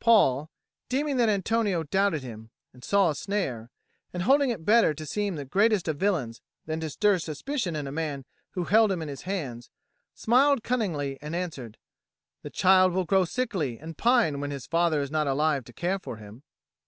[0.00, 0.50] Paul,
[0.88, 3.70] deeming that Antonio doubted him and saw a snare,
[4.12, 7.86] and holding it better to seem the greatest of villains than to stir suspicion in
[7.86, 9.70] a man who held him in his hands,
[10.12, 11.78] smiled cunningly, and answered,
[12.42, 16.00] "The child will grow sickly and pine when his father is not alive to care
[16.00, 16.42] for him."